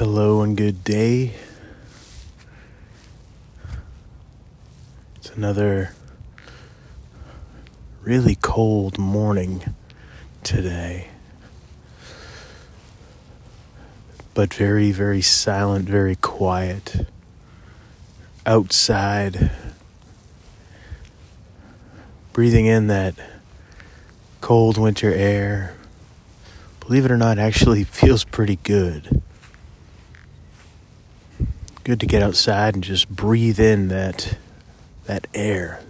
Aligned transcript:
Hello 0.00 0.40
and 0.40 0.56
good 0.56 0.82
day. 0.82 1.34
It's 5.16 5.28
another 5.32 5.92
really 8.00 8.36
cold 8.36 8.96
morning 8.96 9.62
today. 10.42 11.08
But 14.32 14.54
very, 14.54 14.90
very 14.90 15.20
silent, 15.20 15.86
very 15.86 16.16
quiet. 16.16 17.06
Outside, 18.46 19.50
breathing 22.32 22.64
in 22.64 22.86
that 22.86 23.16
cold 24.40 24.78
winter 24.78 25.12
air. 25.12 25.76
Believe 26.80 27.04
it 27.04 27.10
or 27.10 27.18
not, 27.18 27.38
actually 27.38 27.84
feels 28.00 28.24
pretty 28.24 28.56
good 28.62 29.19
good 31.90 31.98
to 31.98 32.06
get 32.06 32.22
outside 32.22 32.74
and 32.74 32.84
just 32.84 33.08
breathe 33.08 33.58
in 33.58 33.88
that 33.88 34.36
that 35.06 35.26
air, 35.34 35.82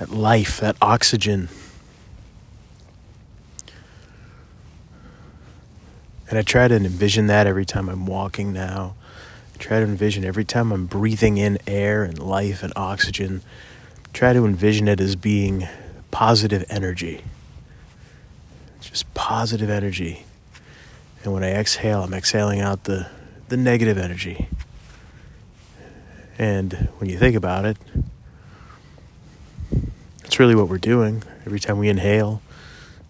that 0.00 0.10
life, 0.10 0.58
that 0.58 0.74
oxygen. 0.82 1.48
And 6.28 6.36
I 6.36 6.42
try 6.42 6.66
to 6.66 6.74
envision 6.74 7.28
that 7.28 7.46
every 7.46 7.64
time 7.64 7.88
I'm 7.88 8.06
walking 8.06 8.52
now. 8.52 8.96
I 9.54 9.58
try 9.58 9.78
to 9.78 9.84
envision 9.84 10.24
every 10.24 10.44
time 10.44 10.72
I'm 10.72 10.86
breathing 10.86 11.36
in 11.36 11.58
air 11.64 12.02
and 12.02 12.18
life 12.18 12.64
and 12.64 12.72
oxygen. 12.74 13.42
Try 14.12 14.32
to 14.32 14.44
envision 14.44 14.88
it 14.88 15.00
as 15.00 15.14
being 15.14 15.68
positive 16.10 16.64
energy. 16.68 17.22
Just 18.80 19.14
positive 19.14 19.70
energy. 19.70 20.24
And 21.22 21.32
when 21.32 21.44
I 21.44 21.52
exhale, 21.52 22.02
I'm 22.02 22.14
exhaling 22.14 22.60
out 22.60 22.82
the, 22.82 23.06
the 23.48 23.56
negative 23.56 23.96
energy. 23.96 24.48
And 26.38 26.88
when 26.98 27.08
you 27.10 27.18
think 27.18 27.36
about 27.36 27.64
it, 27.64 27.76
it's 30.24 30.38
really 30.38 30.54
what 30.54 30.68
we're 30.68 30.78
doing. 30.78 31.22
Every 31.44 31.60
time 31.60 31.78
we 31.78 31.88
inhale, 31.88 32.42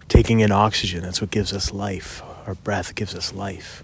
taking 0.09 0.41
in 0.41 0.51
oxygen, 0.51 1.01
that's 1.01 1.21
what 1.21 1.31
gives 1.31 1.53
us 1.53 1.71
life. 1.71 2.21
Our 2.45 2.55
breath 2.55 2.95
gives 2.95 3.15
us 3.15 3.33
life. 3.33 3.83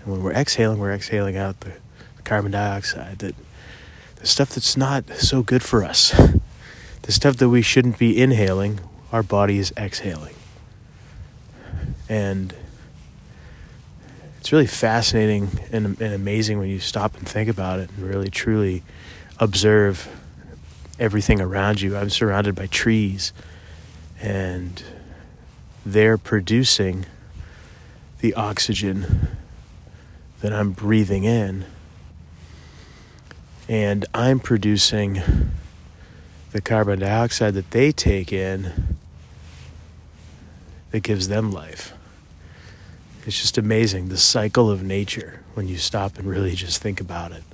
And 0.00 0.12
when 0.12 0.22
we're 0.22 0.32
exhaling, 0.32 0.78
we're 0.78 0.92
exhaling 0.92 1.36
out 1.36 1.60
the, 1.60 1.72
carbon 2.24 2.52
dioxide, 2.52 3.18
that 3.18 3.34
the 4.16 4.26
stuff 4.26 4.50
that's 4.50 4.76
not 4.76 5.08
so 5.10 5.42
good 5.42 5.62
for 5.62 5.84
us, 5.84 6.10
the 7.02 7.12
stuff 7.12 7.36
that 7.38 7.48
we 7.48 7.62
shouldn't 7.62 7.98
be 7.98 8.20
inhaling, 8.20 8.80
our 9.10 9.22
body 9.22 9.58
is 9.58 9.72
exhaling. 9.76 10.34
And 12.08 12.54
it's 14.42 14.50
really 14.50 14.66
fascinating 14.66 15.48
and, 15.70 16.00
and 16.00 16.14
amazing 16.14 16.58
when 16.58 16.68
you 16.68 16.80
stop 16.80 17.16
and 17.16 17.28
think 17.28 17.48
about 17.48 17.78
it 17.78 17.88
and 17.90 17.98
really 18.00 18.28
truly 18.28 18.82
observe 19.38 20.08
everything 20.98 21.40
around 21.40 21.80
you. 21.80 21.96
I'm 21.96 22.10
surrounded 22.10 22.56
by 22.56 22.66
trees 22.66 23.32
and 24.20 24.82
they're 25.86 26.18
producing 26.18 27.06
the 28.18 28.34
oxygen 28.34 29.28
that 30.40 30.52
I'm 30.52 30.72
breathing 30.72 31.22
in. 31.22 31.64
And 33.68 34.04
I'm 34.12 34.40
producing 34.40 35.22
the 36.50 36.60
carbon 36.60 36.98
dioxide 36.98 37.54
that 37.54 37.70
they 37.70 37.92
take 37.92 38.32
in 38.32 38.96
that 40.90 41.04
gives 41.04 41.28
them 41.28 41.52
life. 41.52 41.94
It's 43.24 43.40
just 43.40 43.56
amazing 43.56 44.08
the 44.08 44.18
cycle 44.18 44.70
of 44.70 44.82
nature 44.82 45.40
when 45.54 45.68
you 45.68 45.76
stop 45.76 46.18
and 46.18 46.28
really 46.28 46.54
just 46.54 46.82
think 46.82 47.00
about 47.00 47.32
it. 47.32 47.44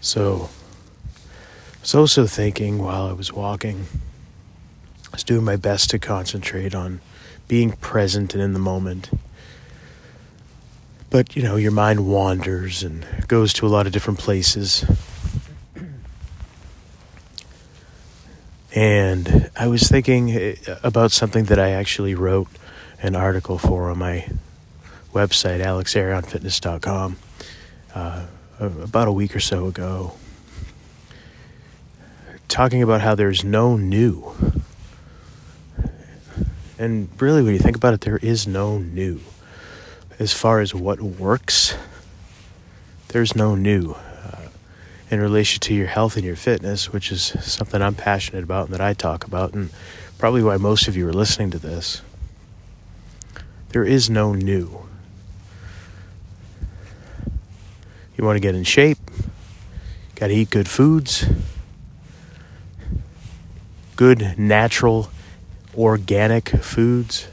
So, 0.00 0.48
I 1.74 1.80
was 1.82 1.94
also 1.94 2.26
thinking 2.26 2.78
while 2.78 3.06
I 3.06 3.12
was 3.12 3.32
walking, 3.32 3.86
I 5.06 5.16
was 5.16 5.24
doing 5.24 5.44
my 5.44 5.56
best 5.56 5.90
to 5.90 5.98
concentrate 5.98 6.74
on 6.74 7.00
being 7.48 7.72
present 7.72 8.34
and 8.34 8.42
in 8.42 8.52
the 8.52 8.58
moment. 8.58 9.10
But, 11.10 11.36
you 11.36 11.42
know, 11.42 11.56
your 11.56 11.72
mind 11.72 12.06
wanders 12.06 12.82
and 12.82 13.06
goes 13.26 13.52
to 13.54 13.66
a 13.66 13.68
lot 13.68 13.86
of 13.86 13.92
different 13.92 14.18
places. 14.18 14.84
And 18.78 19.50
I 19.56 19.66
was 19.66 19.88
thinking 19.88 20.30
eh, 20.30 20.54
about 20.84 21.10
something 21.10 21.46
that 21.46 21.58
I 21.58 21.70
actually 21.70 22.14
wrote 22.14 22.46
an 23.02 23.16
article 23.16 23.58
for 23.58 23.90
on 23.90 23.98
my 23.98 24.28
website, 25.12 25.60
alexarionfitness.com, 25.60 27.16
uh, 27.96 28.26
about 28.60 29.08
a 29.08 29.12
week 29.12 29.34
or 29.34 29.40
so 29.40 29.66
ago, 29.66 30.12
talking 32.46 32.80
about 32.80 33.00
how 33.00 33.16
there's 33.16 33.42
no 33.42 33.76
new. 33.76 34.32
And 36.78 37.08
really, 37.20 37.42
when 37.42 37.54
you 37.54 37.58
think 37.58 37.74
about 37.74 37.94
it, 37.94 38.02
there 38.02 38.18
is 38.18 38.46
no 38.46 38.78
new. 38.78 39.22
As 40.20 40.32
far 40.32 40.60
as 40.60 40.72
what 40.72 41.00
works, 41.00 41.74
there's 43.08 43.34
no 43.34 43.56
new 43.56 43.96
in 45.10 45.20
relation 45.20 45.60
to 45.60 45.74
your 45.74 45.86
health 45.86 46.16
and 46.16 46.24
your 46.24 46.36
fitness, 46.36 46.92
which 46.92 47.10
is 47.10 47.22
something 47.40 47.80
I'm 47.80 47.94
passionate 47.94 48.44
about 48.44 48.66
and 48.66 48.74
that 48.74 48.80
I 48.80 48.92
talk 48.92 49.24
about, 49.24 49.54
and 49.54 49.70
probably 50.18 50.42
why 50.42 50.56
most 50.56 50.88
of 50.88 50.96
you 50.96 51.08
are 51.08 51.12
listening 51.12 51.50
to 51.52 51.58
this. 51.58 52.02
There 53.70 53.84
is 53.84 54.10
no 54.10 54.34
new. 54.34 54.86
You 58.16 58.24
want 58.24 58.36
to 58.36 58.40
get 58.40 58.54
in 58.54 58.64
shape, 58.64 58.98
got 60.16 60.26
to 60.26 60.34
eat 60.34 60.50
good 60.50 60.68
foods, 60.68 61.24
good, 63.96 64.38
natural, 64.38 65.10
organic 65.76 66.48
foods. 66.48 67.28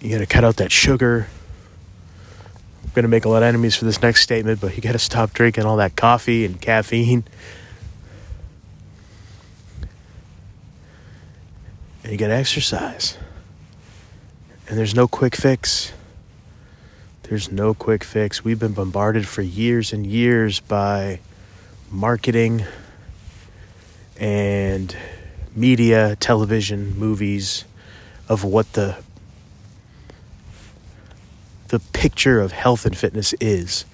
You 0.00 0.10
got 0.10 0.18
to 0.18 0.26
cut 0.26 0.44
out 0.44 0.56
that 0.56 0.70
sugar 0.70 1.28
going 2.96 3.02
to 3.04 3.08
make 3.08 3.26
a 3.26 3.28
lot 3.28 3.42
of 3.42 3.48
enemies 3.48 3.76
for 3.76 3.84
this 3.84 4.00
next 4.00 4.22
statement, 4.22 4.58
but 4.58 4.74
you 4.74 4.82
got 4.82 4.92
to 4.92 4.98
stop 4.98 5.34
drinking 5.34 5.66
all 5.66 5.76
that 5.76 5.94
coffee 5.96 6.46
and 6.46 6.58
caffeine. 6.58 7.24
And 12.02 12.10
you 12.10 12.16
got 12.16 12.28
to 12.28 12.34
exercise. 12.34 13.18
And 14.66 14.78
there's 14.78 14.94
no 14.94 15.06
quick 15.06 15.36
fix. 15.36 15.92
There's 17.24 17.52
no 17.52 17.74
quick 17.74 18.02
fix. 18.02 18.42
We've 18.42 18.58
been 18.58 18.72
bombarded 18.72 19.28
for 19.28 19.42
years 19.42 19.92
and 19.92 20.06
years 20.06 20.60
by 20.60 21.20
marketing 21.90 22.64
and 24.18 24.96
media, 25.54 26.16
television, 26.16 26.98
movies 26.98 27.66
of 28.26 28.42
what 28.42 28.72
the 28.72 28.96
the 31.68 31.80
picture 31.80 32.40
of 32.40 32.52
health 32.52 32.86
and 32.86 32.96
fitness 32.96 33.34
is. 33.40 33.84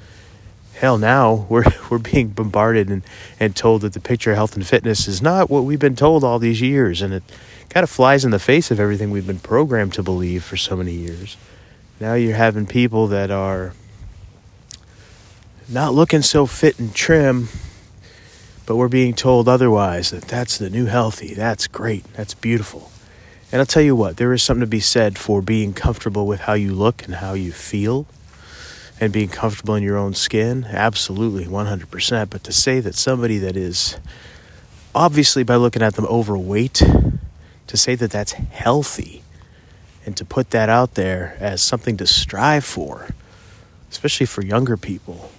Hell, 0.74 0.98
now 0.98 1.46
we're 1.48 1.64
we're 1.90 1.98
being 1.98 2.28
bombarded 2.28 2.88
and, 2.88 3.02
and 3.38 3.54
told 3.54 3.82
that 3.82 3.92
the 3.92 4.00
picture 4.00 4.30
of 4.30 4.36
health 4.36 4.56
and 4.56 4.66
fitness 4.66 5.06
is 5.06 5.22
not 5.22 5.50
what 5.50 5.64
we've 5.64 5.78
been 5.78 5.96
told 5.96 6.24
all 6.24 6.38
these 6.38 6.60
years, 6.60 7.02
and 7.02 7.14
it 7.14 7.22
kind 7.68 7.84
of 7.84 7.90
flies 7.90 8.24
in 8.24 8.30
the 8.30 8.38
face 8.38 8.70
of 8.70 8.78
everything 8.78 9.10
we've 9.10 9.26
been 9.26 9.38
programmed 9.38 9.94
to 9.94 10.02
believe 10.02 10.44
for 10.44 10.56
so 10.56 10.76
many 10.76 10.92
years. 10.92 11.36
Now 12.00 12.14
you're 12.14 12.36
having 12.36 12.66
people 12.66 13.06
that 13.08 13.30
are 13.30 13.74
not 15.68 15.94
looking 15.94 16.22
so 16.22 16.46
fit 16.46 16.78
and 16.78 16.94
trim, 16.94 17.48
but 18.66 18.76
we're 18.76 18.88
being 18.88 19.14
told 19.14 19.48
otherwise 19.48 20.10
that 20.10 20.24
that's 20.24 20.58
the 20.58 20.68
new 20.68 20.86
healthy. 20.86 21.34
That's 21.34 21.66
great. 21.66 22.04
That's 22.14 22.34
beautiful. 22.34 22.90
And 23.52 23.60
I'll 23.60 23.66
tell 23.66 23.82
you 23.82 23.94
what, 23.94 24.16
there 24.16 24.32
is 24.32 24.42
something 24.42 24.62
to 24.62 24.66
be 24.66 24.80
said 24.80 25.18
for 25.18 25.42
being 25.42 25.74
comfortable 25.74 26.26
with 26.26 26.40
how 26.40 26.54
you 26.54 26.72
look 26.72 27.04
and 27.04 27.16
how 27.16 27.34
you 27.34 27.52
feel 27.52 28.06
and 28.98 29.12
being 29.12 29.28
comfortable 29.28 29.74
in 29.74 29.82
your 29.82 29.98
own 29.98 30.14
skin. 30.14 30.64
Absolutely, 30.70 31.44
100%. 31.44 32.30
But 32.30 32.44
to 32.44 32.52
say 32.52 32.80
that 32.80 32.94
somebody 32.94 33.36
that 33.36 33.54
is 33.54 33.98
obviously 34.94 35.42
by 35.42 35.56
looking 35.56 35.82
at 35.82 35.96
them 35.96 36.06
overweight, 36.06 36.82
to 37.66 37.76
say 37.76 37.94
that 37.94 38.10
that's 38.10 38.32
healthy 38.32 39.22
and 40.06 40.16
to 40.16 40.24
put 40.24 40.50
that 40.50 40.70
out 40.70 40.94
there 40.94 41.36
as 41.38 41.62
something 41.62 41.98
to 41.98 42.06
strive 42.06 42.64
for, 42.64 43.08
especially 43.90 44.26
for 44.26 44.42
younger 44.42 44.78
people, 44.78 45.30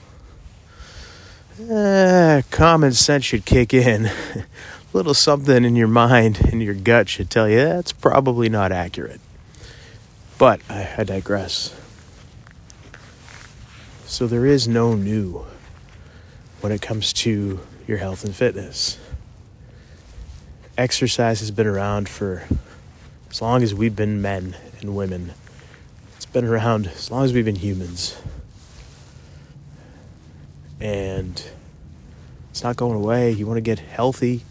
eh, 1.67 2.43
common 2.51 2.93
sense 2.93 3.25
should 3.25 3.45
kick 3.45 3.73
in. 3.73 4.11
little 4.93 5.13
something 5.13 5.65
in 5.65 5.75
your 5.75 5.87
mind 5.87 6.39
and 6.51 6.61
your 6.61 6.75
gut 6.75 7.09
should 7.09 7.29
tell 7.29 7.49
you 7.49 7.57
that's 7.57 7.91
probably 7.91 8.47
not 8.47 8.71
accurate. 8.71 9.19
But 10.37 10.61
I, 10.69 10.93
I 10.99 11.03
digress. 11.03 11.75
So 14.05 14.27
there 14.27 14.45
is 14.45 14.67
no 14.67 14.93
new 14.93 15.45
when 16.61 16.71
it 16.71 16.81
comes 16.81 17.11
to 17.13 17.59
your 17.87 17.97
health 17.97 18.23
and 18.23 18.35
fitness. 18.35 18.99
Exercise 20.77 21.39
has 21.39 21.51
been 21.51 21.67
around 21.67 22.07
for 22.07 22.47
as 23.29 23.41
long 23.41 23.63
as 23.63 23.73
we've 23.73 23.95
been 23.95 24.21
men 24.21 24.55
and 24.79 24.95
women. 24.95 25.33
It's 26.15 26.25
been 26.27 26.45
around 26.45 26.87
as 26.87 27.09
long 27.09 27.25
as 27.25 27.33
we've 27.33 27.45
been 27.45 27.55
humans. 27.55 28.15
And 30.79 31.43
it's 32.51 32.63
not 32.63 32.75
going 32.75 32.95
away. 32.95 33.31
You 33.31 33.47
want 33.47 33.57
to 33.57 33.61
get 33.61 33.79
healthy, 33.79 34.43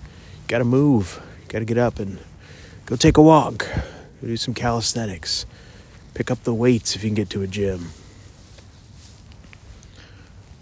got 0.52 0.58
to 0.58 0.64
move. 0.64 1.18
Got 1.48 1.60
to 1.60 1.64
get 1.64 1.78
up 1.78 1.98
and 1.98 2.18
go 2.84 2.94
take 2.94 3.16
a 3.16 3.22
walk, 3.22 3.66
go 4.20 4.26
do 4.26 4.36
some 4.36 4.52
calisthenics, 4.52 5.46
pick 6.12 6.30
up 6.30 6.44
the 6.44 6.52
weights 6.52 6.94
if 6.94 7.02
you 7.02 7.08
can 7.08 7.14
get 7.14 7.30
to 7.30 7.40
a 7.40 7.46
gym. 7.46 7.88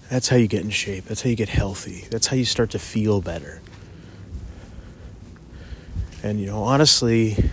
That's 0.09 0.29
how 0.29 0.37
you 0.37 0.47
get 0.47 0.63
in 0.63 0.71
shape. 0.71 1.07
That's 1.07 1.23
how 1.23 1.31
you 1.31 1.35
get 1.35 1.49
healthy. 1.49 2.07
That's 2.09 2.29
how 2.29 2.37
you 2.37 2.45
start 2.45 2.71
to 2.71 2.79
feel 2.79 3.21
better. 3.21 3.61
And, 6.23 6.39
you 6.39 6.47
know, 6.47 6.63
honestly, 6.63 7.51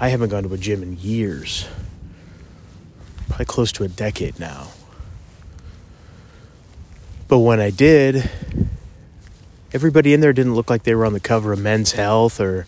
I 0.00 0.08
haven't 0.08 0.28
gone 0.28 0.44
to 0.44 0.54
a 0.54 0.58
gym 0.58 0.84
in 0.84 0.96
years, 0.98 1.66
probably 3.26 3.46
close 3.46 3.72
to 3.72 3.82
a 3.82 3.88
decade 3.88 4.38
now. 4.38 4.68
But 7.26 7.40
when 7.40 7.58
I 7.58 7.70
did, 7.70 8.30
everybody 9.76 10.14
in 10.14 10.20
there 10.20 10.32
didn't 10.32 10.54
look 10.54 10.70
like 10.70 10.84
they 10.84 10.94
were 10.94 11.04
on 11.04 11.12
the 11.12 11.20
cover 11.20 11.52
of 11.52 11.58
Men's 11.58 11.92
Health 11.92 12.40
or 12.40 12.66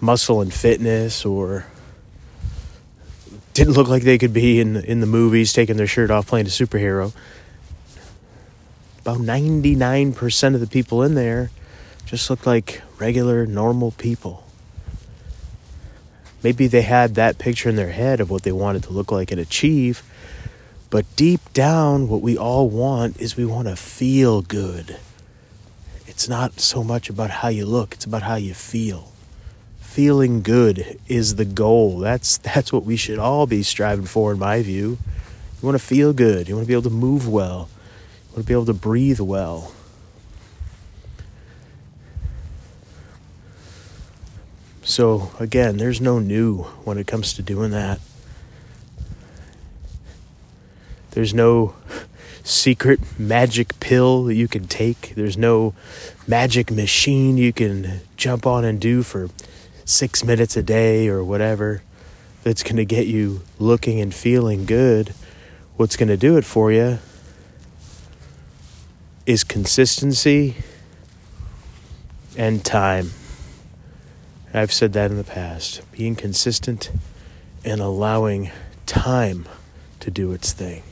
Muscle 0.00 0.40
and 0.40 0.52
Fitness 0.52 1.24
or 1.24 1.64
didn't 3.54 3.74
look 3.74 3.86
like 3.86 4.02
they 4.02 4.18
could 4.18 4.32
be 4.32 4.58
in 4.58 4.74
in 4.74 4.98
the 4.98 5.06
movies 5.06 5.52
taking 5.52 5.76
their 5.76 5.86
shirt 5.86 6.10
off 6.10 6.26
playing 6.26 6.46
a 6.46 6.48
superhero. 6.48 7.12
About 8.98 9.18
99% 9.18 10.54
of 10.54 10.60
the 10.60 10.66
people 10.66 11.04
in 11.04 11.14
there 11.14 11.52
just 12.04 12.28
looked 12.28 12.48
like 12.48 12.82
regular 12.98 13.46
normal 13.46 13.92
people. 13.92 14.44
Maybe 16.42 16.66
they 16.66 16.82
had 16.82 17.14
that 17.14 17.38
picture 17.38 17.68
in 17.68 17.76
their 17.76 17.92
head 17.92 18.18
of 18.18 18.28
what 18.28 18.42
they 18.42 18.50
wanted 18.50 18.82
to 18.84 18.90
look 18.90 19.12
like 19.12 19.30
and 19.30 19.40
achieve, 19.40 20.02
but 20.90 21.06
deep 21.14 21.52
down, 21.52 22.08
what 22.08 22.22
we 22.22 22.36
all 22.36 22.68
want 22.68 23.20
is 23.20 23.36
we 23.36 23.44
want 23.44 23.68
to 23.68 23.76
feel 23.76 24.42
good. 24.42 24.96
It's 26.20 26.28
not 26.28 26.60
so 26.60 26.84
much 26.84 27.08
about 27.08 27.30
how 27.30 27.48
you 27.48 27.64
look, 27.64 27.94
it's 27.94 28.04
about 28.04 28.20
how 28.20 28.34
you 28.34 28.52
feel. 28.52 29.10
Feeling 29.80 30.42
good 30.42 31.00
is 31.08 31.36
the 31.36 31.46
goal. 31.46 31.98
That's 31.98 32.36
that's 32.36 32.70
what 32.70 32.84
we 32.84 32.94
should 32.96 33.18
all 33.18 33.46
be 33.46 33.62
striving 33.62 34.04
for 34.04 34.32
in 34.32 34.38
my 34.38 34.60
view. 34.60 34.98
You 35.62 35.66
want 35.66 35.76
to 35.76 35.82
feel 35.82 36.12
good, 36.12 36.46
you 36.46 36.56
want 36.56 36.66
to 36.66 36.68
be 36.68 36.74
able 36.74 36.82
to 36.82 36.90
move 36.90 37.26
well, 37.26 37.70
you 38.26 38.34
want 38.34 38.44
to 38.44 38.46
be 38.46 38.52
able 38.52 38.66
to 38.66 38.74
breathe 38.74 39.18
well. 39.18 39.72
So 44.82 45.30
again, 45.40 45.78
there's 45.78 46.02
no 46.02 46.18
new 46.18 46.64
when 46.84 46.98
it 46.98 47.06
comes 47.06 47.32
to 47.32 47.42
doing 47.42 47.70
that. 47.70 47.98
There's 51.12 51.32
no 51.32 51.76
secret 52.42 53.00
magic 53.18 53.78
pill 53.80 54.24
that 54.24 54.34
you 54.34 54.48
can 54.48 54.66
take. 54.66 55.14
There's 55.14 55.36
no 55.36 55.74
magic 56.26 56.70
machine 56.70 57.36
you 57.36 57.52
can 57.52 58.00
jump 58.16 58.46
on 58.46 58.64
and 58.64 58.80
do 58.80 59.02
for 59.02 59.30
six 59.84 60.24
minutes 60.24 60.56
a 60.56 60.62
day 60.62 61.08
or 61.08 61.22
whatever 61.24 61.82
that's 62.42 62.62
going 62.62 62.76
to 62.76 62.84
get 62.84 63.06
you 63.06 63.42
looking 63.58 64.00
and 64.00 64.14
feeling 64.14 64.64
good. 64.64 65.12
What's 65.76 65.96
going 65.96 66.08
to 66.08 66.16
do 66.16 66.36
it 66.36 66.44
for 66.44 66.72
you 66.72 66.98
is 69.26 69.44
consistency 69.44 70.56
and 72.36 72.64
time. 72.64 73.10
I've 74.52 74.72
said 74.72 74.92
that 74.94 75.10
in 75.10 75.16
the 75.16 75.24
past. 75.24 75.82
Being 75.92 76.16
consistent 76.16 76.90
and 77.64 77.80
allowing 77.80 78.50
time 78.86 79.46
to 80.00 80.10
do 80.10 80.32
its 80.32 80.52
thing. 80.52 80.82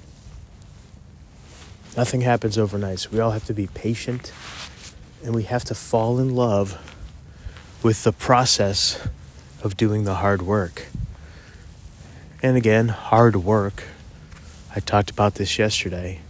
Nothing 1.99 2.21
happens 2.21 2.56
overnight. 2.56 3.00
So 3.00 3.11
we 3.11 3.19
all 3.19 3.33
have 3.33 3.45
to 3.47 3.53
be 3.53 3.67
patient 3.67 4.33
and 5.25 5.35
we 5.35 5.43
have 5.43 5.65
to 5.65 5.75
fall 5.75 6.21
in 6.21 6.33
love 6.33 6.79
with 7.83 8.05
the 8.05 8.12
process 8.12 9.05
of 9.65 9.77
doing 9.77 10.05
the 10.05 10.15
hard 10.15 10.41
work. 10.41 10.87
And 12.41 12.56
again, 12.56 12.87
hard 12.87 13.35
work. 13.35 13.83
I 14.77 14.79
talked 14.79 15.11
about 15.11 15.35
this 15.35 15.59
yesterday. 15.59 16.21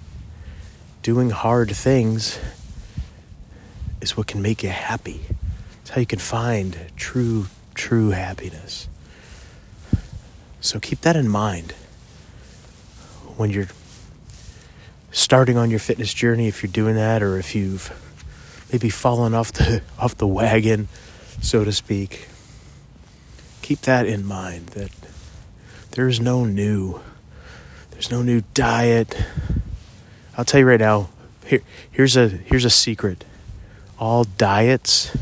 Doing 1.03 1.29
hard 1.29 1.71
things 1.77 2.39
is 4.01 4.17
what 4.17 4.27
can 4.27 4.41
make 4.41 4.63
you 4.63 4.71
happy. 4.71 5.21
It's 5.83 5.91
how 5.91 6.01
you 6.01 6.07
can 6.07 6.19
find 6.19 6.79
true, 6.97 7.49
true 7.75 8.09
happiness. 8.09 8.89
So 10.63 10.81
keep 10.81 11.03
that 11.03 11.15
in 11.15 11.29
mind 11.29 11.73
when 13.37 13.51
you're 13.51 13.69
starting 15.11 15.57
on 15.57 15.71
your 15.71 15.79
fitness 15.79 16.13
journey 16.13 16.49
if 16.49 16.63
you're 16.63 16.73
doing 16.73 16.95
that 16.95 17.23
or 17.23 17.39
if 17.39 17.55
you've 17.55 17.93
maybe 18.73 18.91
fallen 18.91 19.35
off 19.35 19.53
the 19.53 19.83
off 19.99 20.17
the 20.17 20.27
wagon 20.27 20.89
so 21.41 21.65
to 21.65 21.73
speak 21.73 22.29
keep 23.63 23.81
that 23.83 24.07
in 24.07 24.25
mind 24.25 24.67
that 24.69 24.91
there's 25.93 26.21
no 26.21 26.45
new 26.45 27.01
there's 27.91 28.13
no 28.13 28.23
new 28.23 28.43
diet. 28.55 29.17
I'll 30.37 30.45
tell 30.45 30.61
you 30.61 30.67
right 30.67 30.79
now 30.79 31.09
here 31.45 31.63
here's 31.91 32.17
a 32.17 32.29
here's 32.29 32.65
a 32.65 32.71
secret. 32.71 33.25
All 33.99 34.23
diets 34.23 35.17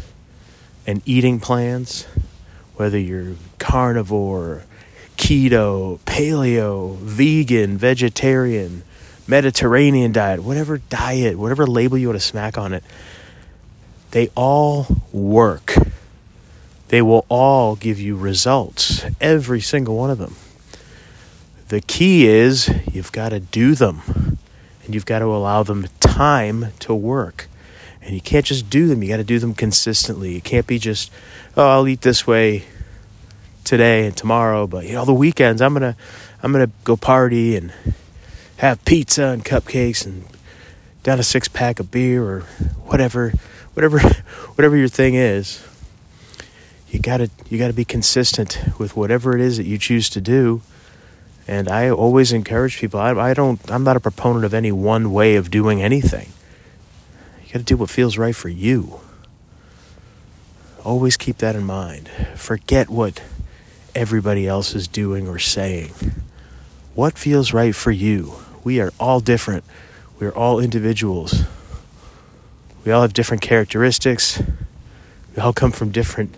and 0.87 1.01
eating 1.07 1.41
plans 1.41 2.07
whether 2.75 2.99
you're 2.99 3.35
carnivore 3.59 4.65
keto 5.17 5.99
paleo 6.01 6.95
vegan 6.99 7.79
vegetarian 7.79 8.83
Mediterranean 9.27 10.13
diet, 10.13 10.43
whatever 10.43 10.79
diet, 10.79 11.39
whatever 11.39 11.67
label 11.67 11.99
you 11.99 12.09
want 12.09 12.21
to 12.21 12.27
smack 12.27 12.57
on 12.57 12.73
it, 12.73 12.85
they 14.13 14.31
all 14.37 14.87
work. 15.13 15.75
They 16.89 17.03
will 17.03 17.27
all 17.29 17.75
give 17.75 18.01
you 18.01 18.17
results, 18.17 19.05
every 19.21 19.61
single 19.61 19.97
one 19.97 20.11
of 20.11 20.19
them. 20.19 20.37
The 21.69 21.81
key 21.81 22.29
is 22.29 22.71
you've 22.93 23.11
got 23.11 23.31
to 23.31 23.41
do 23.41 23.75
them 23.75 24.39
and 24.85 24.95
you've 24.95 25.07
got 25.07 25.19
to 25.19 25.27
allow 25.27 25.65
them 25.65 25.89
time 25.99 26.67
to 26.81 26.95
work. 26.95 27.49
And 28.01 28.15
you 28.15 28.21
can't 28.21 28.47
just 28.47 28.71
do 28.71 28.87
them, 28.87 29.03
you 29.03 29.09
got 29.09 29.17
to 29.17 29.25
do 29.25 29.41
them 29.41 29.53
consistently. 29.53 30.37
It 30.37 30.45
can't 30.45 30.67
be 30.67 30.79
just, 30.79 31.11
oh, 31.57 31.69
I'll 31.69 31.89
eat 31.89 32.03
this 32.03 32.25
way 32.25 32.63
today 33.65 34.07
and 34.07 34.17
tomorrow, 34.17 34.69
but 34.69 34.87
you 34.87 34.93
know, 34.93 35.05
the 35.05 35.13
weekends 35.13 35.61
I'm 35.61 35.75
going 35.75 35.95
to 35.95 35.99
I'm 36.41 36.53
going 36.53 36.65
to 36.65 36.73
go 36.85 36.97
party 36.97 37.57
and 37.57 37.73
have 38.59 38.85
pizza 38.85 39.27
and 39.27 39.45
cupcakes 39.45 40.07
and 40.07 40.25
down 41.03 41.21
a 41.21 41.23
six 41.23 41.47
pack 41.47 41.79
of 41.79 41.91
beer 41.91 42.25
or 42.25 42.41
whatever 42.87 43.33
whatever 43.75 44.01
whatever 44.55 44.77
your 44.77 44.89
thing 44.89 45.15
is. 45.15 45.65
You 46.89 47.01
got 47.01 47.19
to 47.19 47.31
you 47.51 47.59
got 47.59 47.69
to 47.69 47.75
be 47.75 47.85
consistent 47.85 48.59
with 48.79 48.97
whatever 48.97 49.35
it 49.35 49.41
is 49.41 49.59
that 49.59 49.67
you 49.67 49.79
choose 49.79 50.09
to 50.11 50.21
do. 50.21 50.63
And 51.49 51.69
i 51.69 51.89
always 51.91 52.33
encourage 52.33 52.79
people 52.79 52.99
I, 52.99 53.11
I 53.13 53.35
don't 53.35 53.61
i'm 53.71 53.85
not 53.85 53.97
a 53.97 54.01
proponent 54.01 54.45
of 54.45 54.53
any 54.53 54.73
one 54.73 55.13
way 55.13 55.37
of 55.37 55.51
doing 55.51 55.83
anything. 55.83 56.31
You 57.45 57.53
got 57.53 57.59
to 57.61 57.65
do 57.65 57.77
what 57.77 57.91
feels 57.91 58.19
right 58.19 58.35
for 58.35 58.49
you. 58.49 59.01
Always 60.83 61.17
keep 61.17 61.39
that 61.39 61.55
in 61.55 61.65
mind. 61.65 62.09
Forget 62.35 62.89
what 62.89 63.23
everybody 63.95 64.47
else 64.47 64.75
is 64.75 64.89
doing 64.89 65.29
or 65.29 65.39
saying. 65.39 65.93
What 66.95 67.19
feels 67.19 67.53
right 67.53 67.75
for 67.75 67.91
you 67.91 68.37
we 68.67 68.81
are 68.81 68.93
all 68.99 69.21
different. 69.21 69.63
We 70.19 70.27
are 70.27 70.35
all 70.35 70.59
individuals. 70.59 71.45
We 72.85 72.91
all 72.91 73.03
have 73.03 73.13
different 73.13 73.41
characteristics. 73.41 74.43
We 75.37 75.41
all 75.41 75.53
come 75.53 75.71
from 75.71 75.93
different 75.93 76.35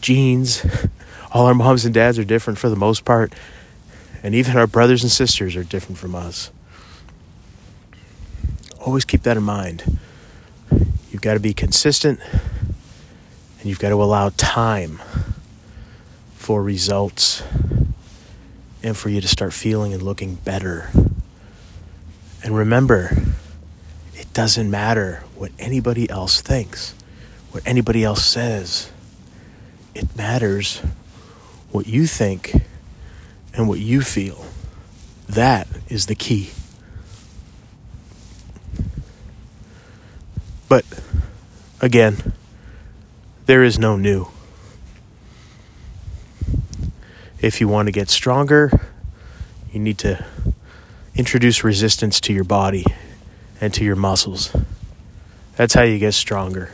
genes. 0.00 0.64
All 1.32 1.46
our 1.46 1.54
moms 1.54 1.84
and 1.84 1.92
dads 1.92 2.16
are 2.18 2.24
different 2.24 2.60
for 2.60 2.68
the 2.68 2.76
most 2.76 3.04
part. 3.04 3.32
And 4.22 4.36
even 4.36 4.56
our 4.56 4.66
brothers 4.68 5.02
and 5.02 5.10
sisters 5.10 5.56
are 5.56 5.64
different 5.64 5.98
from 5.98 6.14
us. 6.14 6.50
Always 8.80 9.04
keep 9.04 9.22
that 9.24 9.36
in 9.36 9.42
mind. 9.42 9.98
You've 11.10 11.22
got 11.22 11.34
to 11.34 11.40
be 11.40 11.54
consistent 11.54 12.20
and 13.58 13.64
you've 13.64 13.80
got 13.80 13.88
to 13.88 14.00
allow 14.00 14.30
time 14.36 15.00
for 16.36 16.62
results 16.62 17.42
and 18.82 18.96
for 18.96 19.08
you 19.08 19.20
to 19.20 19.28
start 19.28 19.52
feeling 19.52 19.92
and 19.92 20.02
looking 20.02 20.36
better. 20.36 20.90
And 22.42 22.56
remember, 22.56 23.16
it 24.14 24.32
doesn't 24.32 24.70
matter 24.70 25.22
what 25.34 25.52
anybody 25.58 26.08
else 26.08 26.40
thinks, 26.40 26.94
what 27.50 27.62
anybody 27.66 28.04
else 28.04 28.24
says. 28.24 28.90
It 29.94 30.16
matters 30.16 30.80
what 31.70 31.86
you 31.86 32.06
think 32.06 32.54
and 33.54 33.68
what 33.68 33.78
you 33.78 34.00
feel. 34.00 34.44
That 35.28 35.68
is 35.88 36.06
the 36.06 36.14
key. 36.14 36.50
But 40.68 40.84
again, 41.80 42.32
there 43.46 43.64
is 43.64 43.78
no 43.78 43.96
new. 43.96 44.28
If 47.40 47.58
you 47.58 47.68
want 47.68 47.86
to 47.86 47.92
get 47.92 48.10
stronger, 48.10 48.70
you 49.72 49.80
need 49.80 49.96
to 49.98 50.24
introduce 51.14 51.64
resistance 51.64 52.20
to 52.20 52.34
your 52.34 52.44
body 52.44 52.84
and 53.60 53.72
to 53.74 53.84
your 53.84 53.96
muscles. 53.96 54.54
That's 55.56 55.72
how 55.72 55.82
you 55.82 55.98
get 55.98 56.12
stronger. 56.12 56.70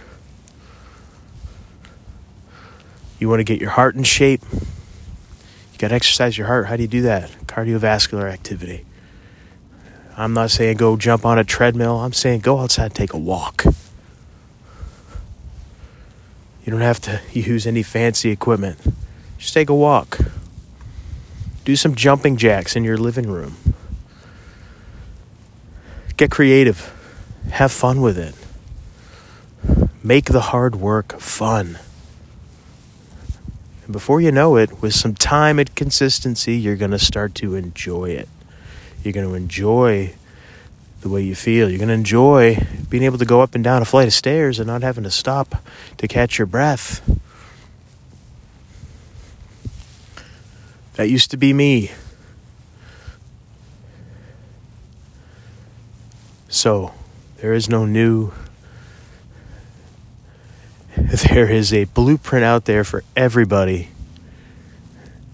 You 3.21 3.29
want 3.29 3.41
to 3.41 3.45
get 3.45 3.61
your 3.61 3.71
heart 3.71 3.95
in 3.95 4.03
shape. 4.03 4.43
You 4.53 5.79
got 5.79 5.89
to 5.89 5.95
exercise 5.95 6.37
your 6.37 6.49
heart. 6.49 6.67
How 6.67 6.77
do 6.77 6.83
you 6.83 6.89
do 6.89 7.03
that? 7.03 7.31
Cardiovascular 7.47 8.31
activity. 8.31 8.85
I'm 10.17 10.33
not 10.33 10.51
saying 10.51 10.79
go 10.79 10.97
jump 10.97 11.25
on 11.25 11.39
a 11.39 11.45
treadmill. 11.45 12.01
I'm 12.01 12.13
saying 12.13 12.41
go 12.41 12.59
outside 12.59 12.87
and 12.87 12.95
take 12.95 13.13
a 13.13 13.19
walk. 13.19 13.65
You 16.65 16.73
don't 16.73 16.81
have 16.81 17.01
to 17.03 17.21
use 17.33 17.69
any 17.69 17.85
fancy 17.85 18.31
equipment. 18.31 18.79
Just 19.39 19.55
take 19.55 19.69
a 19.69 19.75
walk. 19.75 20.19
Do 21.67 21.75
some 21.75 21.97
jumping 21.97 22.37
jacks 22.37 22.77
in 22.77 22.85
your 22.85 22.97
living 22.97 23.29
room. 23.29 23.57
Get 26.17 26.31
creative. 26.31 26.95
Have 27.51 27.73
fun 27.73 28.01
with 28.01 28.17
it. 28.17 28.37
Make 30.01 30.27
the 30.27 30.41
hard 30.41 30.77
work 30.77 31.19
fun. 31.19 31.81
And 33.83 33.93
before 33.93 34.21
you 34.21 34.31
know 34.31 34.55
it, 34.55 34.81
with 34.81 34.95
some 34.95 35.17
time 35.17 35.59
and 35.59 35.75
consistency, 35.75 36.57
you're 36.57 36.77
going 36.77 36.93
to 36.93 37.01
start 37.01 37.35
to 37.37 37.57
enjoy 37.57 38.11
it. 38.11 38.29
You're 39.03 39.13
going 39.13 39.29
to 39.29 39.35
enjoy 39.35 40.15
the 41.01 41.09
way 41.09 41.23
you 41.23 41.35
feel. 41.35 41.69
You're 41.69 41.79
going 41.79 41.89
to 41.89 41.95
enjoy 41.95 42.65
being 42.89 43.03
able 43.03 43.19
to 43.19 43.25
go 43.25 43.41
up 43.41 43.57
and 43.57 43.65
down 43.65 43.83
a 43.83 43.85
flight 43.85 44.07
of 44.07 44.15
stairs 44.15 44.61
and 44.61 44.69
not 44.69 44.83
having 44.83 45.03
to 45.03 45.11
stop 45.11 45.65
to 45.99 46.07
catch 46.07 46.39
your 46.39 46.47
breath. 46.47 47.03
That 50.97 51.11
used 51.11 51.31
to 51.31 51.37
be 51.37 51.53
me. 51.53 51.93
So, 56.49 56.93
there 57.37 57.53
is 57.53 57.69
no 57.69 57.85
new. 57.85 58.33
There 61.31 61.51
is 61.51 61.73
a 61.75 61.85
blueprint 61.85 62.45
out 62.45 62.65
there 62.65 62.83
for 62.83 63.05
everybody. 63.15 63.89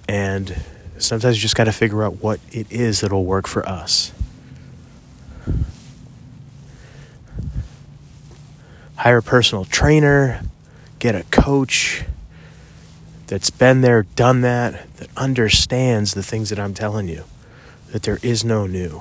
And 0.08 0.54
sometimes 0.98 1.36
you 1.36 1.42
just 1.42 1.54
got 1.54 1.64
to 1.64 1.72
figure 1.72 2.02
out 2.02 2.20
what 2.20 2.40
it 2.50 2.70
is 2.70 3.00
that'll 3.00 3.24
work 3.24 3.46
for 3.46 3.66
us. 3.66 4.12
Hire 8.96 9.18
a 9.18 9.22
personal 9.22 9.64
trainer, 9.64 10.42
get 10.98 11.14
a 11.14 11.22
coach 11.30 12.04
that's 13.32 13.48
been 13.48 13.80
there, 13.80 14.02
done 14.02 14.42
that, 14.42 14.94
that 14.98 15.08
understands 15.16 16.12
the 16.12 16.22
things 16.22 16.50
that 16.50 16.58
I'm 16.58 16.74
telling 16.74 17.08
you, 17.08 17.24
that 17.90 18.02
there 18.02 18.18
is 18.22 18.44
no 18.44 18.66
new. 18.66 19.00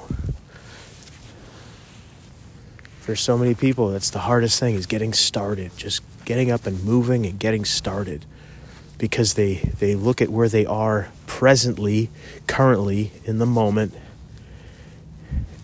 For 3.02 3.14
so 3.14 3.38
many 3.38 3.54
people, 3.56 3.90
that's 3.90 4.10
the 4.10 4.20
hardest 4.20 4.58
thing 4.58 4.76
is 4.76 4.86
getting 4.86 5.12
started, 5.12 5.76
just 5.76 6.02
getting 6.24 6.50
up 6.50 6.66
and 6.66 6.82
moving 6.82 7.26
and 7.26 7.38
getting 7.38 7.66
started 7.66 8.24
because 8.98 9.34
they, 9.34 9.56
they 9.56 9.96
look 9.96 10.22
at 10.22 10.30
where 10.30 10.48
they 10.48 10.66
are 10.66 11.10
presently, 11.28 12.10
currently, 12.48 13.12
in 13.26 13.38
the 13.38 13.46
moment, 13.46 13.94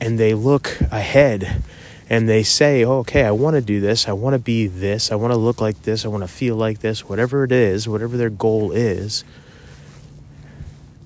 and 0.02 0.20
they 0.20 0.34
look 0.34 0.78
ahead 0.92 1.64
and 2.10 2.30
they 2.30 2.44
say, 2.44 2.86
oh, 2.86 3.00
okay, 3.00 3.24
I 3.24 3.32
want 3.32 3.56
to 3.56 3.62
do 3.62 3.82
this. 3.82 4.08
I 4.08 4.14
want 4.14 4.34
to 4.34 4.40
be 4.40 4.68
this. 4.68 5.12
I 5.12 5.16
want 5.16 5.34
to 5.34 5.38
look 5.38 5.60
like 5.60 5.84
this. 5.84 6.06
I 6.06 6.08
want 6.08 6.24
to 6.24 6.28
feel 6.28 6.56
like 6.56 6.80
this, 6.80 7.08
whatever 7.08 7.44
it 7.44 7.52
is, 7.52 7.88
whatever 7.88 8.16
their 8.16 8.30
goal 8.30 8.72
is. 8.72 9.26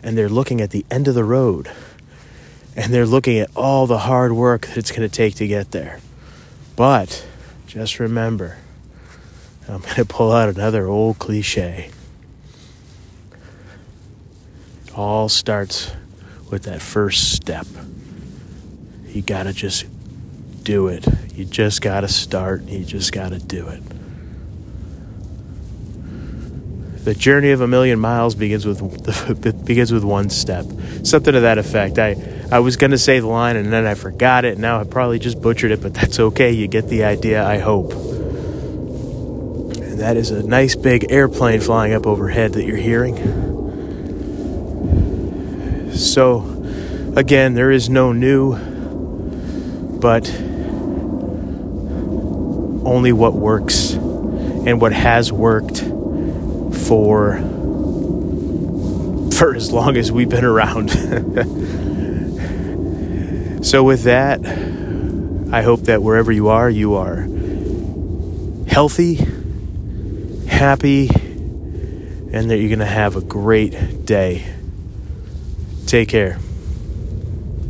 And 0.03 0.17
they're 0.17 0.29
looking 0.29 0.61
at 0.61 0.69
the 0.69 0.85
end 0.91 1.07
of 1.07 1.15
the 1.15 1.23
road 1.23 1.71
and 2.75 2.93
they're 2.93 3.05
looking 3.05 3.39
at 3.39 3.49
all 3.55 3.87
the 3.87 3.97
hard 3.97 4.31
work 4.31 4.67
that 4.67 4.77
it's 4.77 4.91
going 4.91 5.07
to 5.07 5.13
take 5.13 5.35
to 5.35 5.47
get 5.47 5.71
there. 5.71 5.99
But 6.75 7.25
just 7.67 7.99
remember, 7.99 8.57
I'm 9.67 9.81
going 9.81 9.95
to 9.95 10.05
pull 10.05 10.31
out 10.31 10.49
another 10.49 10.87
old 10.87 11.19
cliche. 11.19 11.89
It 14.87 14.97
all 14.97 15.29
starts 15.29 15.91
with 16.49 16.63
that 16.63 16.81
first 16.81 17.33
step. 17.33 17.67
You 19.07 19.21
got 19.21 19.43
to 19.43 19.53
just 19.53 19.85
do 20.63 20.87
it. 20.87 21.07
You 21.35 21.45
just 21.45 21.81
got 21.81 22.01
to 22.01 22.07
start. 22.07 22.63
You 22.63 22.85
just 22.85 23.11
got 23.11 23.29
to 23.29 23.39
do 23.39 23.67
it. 23.67 23.81
The 27.03 27.15
journey 27.15 27.49
of 27.49 27.61
a 27.61 27.67
million 27.67 27.99
miles 27.99 28.35
begins 28.35 28.65
with 28.65 29.65
begins 29.65 29.91
with 29.91 30.03
one 30.03 30.29
step. 30.29 30.65
Something 31.03 31.33
to 31.33 31.39
that 31.41 31.57
effect. 31.57 31.97
I 31.97 32.15
I 32.51 32.59
was 32.59 32.77
to 32.77 32.97
say 32.97 33.19
the 33.19 33.27
line 33.27 33.55
and 33.55 33.73
then 33.73 33.87
I 33.87 33.95
forgot 33.95 34.45
it. 34.45 34.59
Now 34.59 34.79
I 34.79 34.83
probably 34.83 35.17
just 35.17 35.41
butchered 35.41 35.71
it, 35.71 35.81
but 35.81 35.93
that's 35.95 36.19
okay. 36.19 36.51
You 36.51 36.67
get 36.67 36.89
the 36.89 37.03
idea, 37.05 37.43
I 37.43 37.57
hope. 37.57 37.93
And 39.73 39.99
that 39.99 40.15
is 40.15 40.29
a 40.29 40.43
nice 40.43 40.75
big 40.75 41.11
airplane 41.11 41.59
flying 41.59 41.93
up 41.93 42.05
overhead 42.05 42.53
that 42.53 42.65
you're 42.65 42.77
hearing. 42.77 43.17
So 45.95 46.39
again, 47.15 47.55
there 47.55 47.71
is 47.71 47.89
no 47.89 48.13
new 48.13 48.71
but 50.01 50.25
only 52.85 53.13
what 53.13 53.33
works 53.33 53.93
and 53.93 54.81
what 54.81 54.93
has 54.93 55.31
worked 55.31 55.81
for 55.81 57.37
for 59.31 59.55
as 59.55 59.71
long 59.71 59.97
as 59.97 60.11
we've 60.11 60.29
been 60.29 60.45
around. 60.45 60.89
so 63.65 63.83
with 63.83 64.03
that, 64.03 64.45
I 65.51 65.63
hope 65.63 65.81
that 65.81 66.03
wherever 66.03 66.31
you 66.31 66.49
are, 66.49 66.69
you 66.69 66.93
are 66.95 67.27
healthy, 68.67 69.15
happy, 70.47 71.09
and 71.09 72.49
that 72.49 72.57
you're 72.57 72.69
going 72.69 72.79
to 72.79 72.85
have 72.85 73.15
a 73.15 73.21
great 73.21 74.05
day. 74.05 74.45
Take 75.87 76.09
care. 76.09 76.39